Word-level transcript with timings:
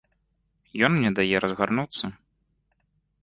Ён 0.87 0.91
мне 0.95 1.09
дае 1.19 1.37
разгарнуцца. 1.45 2.05